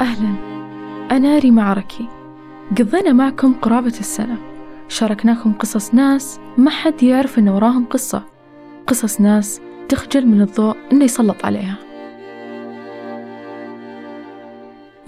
أنا 0.00 1.38
ريما 1.38 1.62
عركي 1.62 2.08
قضينا 2.78 3.12
معكم 3.12 3.54
قرابة 3.54 3.86
السنة. 4.00 4.36
شاركناكم 4.88 5.52
قصص 5.52 5.94
ناس 5.94 6.40
ما 6.58 6.70
حد 6.70 7.02
يعرف 7.02 7.38
إن 7.38 7.48
وراهم 7.48 7.84
قصة. 7.84 8.22
قصص 8.86 9.20
ناس 9.20 9.60
تخجل 9.88 10.26
من 10.26 10.40
الضوء 10.40 10.76
إنه 10.92 11.04
يسلط 11.04 11.44
عليها. 11.44 11.76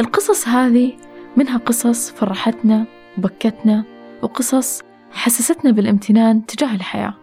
القصص 0.00 0.48
هذه 0.48 0.92
منها 1.36 1.58
قصص 1.58 2.10
فرحتنا 2.10 2.86
وبكتنا 3.18 3.84
وقصص 4.22 4.82
حسستنا 5.12 5.70
بالامتنان 5.70 6.46
تجاه 6.46 6.74
الحياة. 6.74 7.14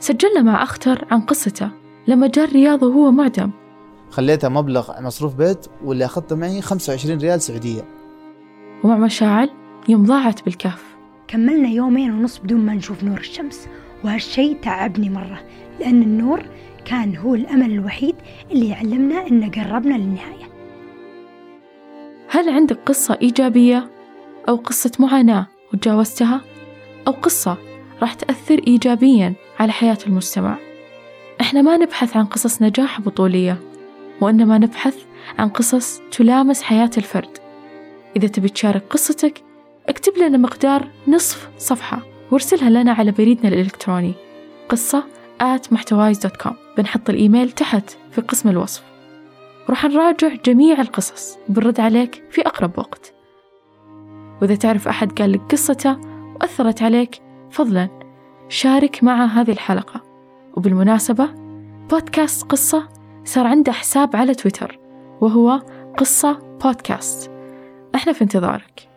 سجلنا 0.00 0.42
مع 0.42 0.62
أختر 0.62 1.04
عن 1.10 1.20
قصته 1.20 1.70
لما 2.06 2.26
جاء 2.26 2.44
الرياض 2.44 2.82
وهو 2.82 3.10
معدم. 3.10 3.50
خليتها 4.10 4.48
مبلغ 4.48 5.00
مصروف 5.00 5.34
بيت 5.34 5.66
واللي 5.84 6.04
أخذته 6.04 6.36
معي 6.36 6.60
25 6.60 7.18
ريال 7.18 7.42
سعودية. 7.42 7.82
ومع 8.84 8.96
مشاعل 8.96 9.50
يوم 9.88 10.04
ضاعت 10.04 10.44
بالكهف. 10.44 10.84
كملنا 11.28 11.68
يومين 11.68 12.10
ونص 12.10 12.38
بدون 12.38 12.60
ما 12.60 12.74
نشوف 12.74 13.04
نور 13.04 13.18
الشمس 13.18 13.68
وهالشي 14.04 14.54
تعبني 14.54 15.10
مرة 15.10 15.40
لأن 15.80 16.02
النور 16.02 16.42
كان 16.84 17.16
هو 17.16 17.34
الأمل 17.34 17.72
الوحيد 17.72 18.14
اللي 18.50 18.68
يعلمنا 18.68 19.26
إن 19.26 19.50
قربنا 19.50 19.94
للنهاية. 19.94 20.48
هل 22.30 22.48
عندك 22.48 22.78
قصة 22.86 23.18
إيجابية 23.22 23.90
أو 24.48 24.56
قصة 24.56 24.92
معاناة 24.98 25.46
وتجاوزتها؟ 25.72 26.40
أو 27.06 27.12
قصة 27.12 27.56
راح 28.02 28.14
تأثر 28.14 28.60
إيجابيا 28.66 29.34
على 29.60 29.72
حياة 29.72 29.98
المجتمع؟ 30.06 30.58
إحنا 31.40 31.62
ما 31.62 31.76
نبحث 31.76 32.16
عن 32.16 32.24
قصص 32.24 32.62
نجاح 32.62 33.00
بطولية. 33.00 33.58
وإنما 34.20 34.58
نبحث 34.58 34.96
عن 35.38 35.48
قصص 35.48 36.00
تلامس 36.10 36.62
حياة 36.62 36.90
الفرد. 36.96 37.38
إذا 38.16 38.28
تبي 38.28 38.48
تشارك 38.48 38.82
قصتك 38.90 39.42
اكتب 39.88 40.18
لنا 40.18 40.38
مقدار 40.38 40.88
نصف 41.08 41.48
صفحة 41.58 42.02
وارسلها 42.30 42.70
لنا 42.70 42.92
على 42.92 43.10
بريدنا 43.12 43.48
الإلكتروني 43.48 44.14
قصة 44.68 45.04
at 45.40 45.72
محتوايز.com 45.72 46.52
بنحط 46.76 47.10
الإيميل 47.10 47.50
تحت 47.50 47.96
في 48.10 48.20
قسم 48.20 48.48
الوصف. 48.48 48.82
وراح 49.68 49.84
نراجع 49.84 50.34
جميع 50.46 50.80
القصص 50.80 51.38
وبنرد 51.48 51.80
عليك 51.80 52.24
في 52.30 52.40
أقرب 52.40 52.78
وقت. 52.78 53.14
وإذا 54.42 54.54
تعرف 54.54 54.88
أحد 54.88 55.12
قال 55.12 55.32
لك 55.32 55.40
قصته 55.40 55.98
وأثرت 56.34 56.82
عليك 56.82 57.22
فضلا 57.50 57.88
شارك 58.48 59.04
معه 59.04 59.26
هذه 59.26 59.50
الحلقة. 59.50 60.02
وبالمناسبة 60.56 61.28
بودكاست 61.90 62.42
قصة 62.42 62.88
صار 63.28 63.46
عنده 63.46 63.72
حساب 63.72 64.16
على 64.16 64.34
تويتر 64.34 64.78
وهو 65.20 65.62
قصة 65.98 66.38
بودكاست. 66.62 67.30
إحنا 67.94 68.12
في 68.12 68.22
انتظارك. 68.22 68.87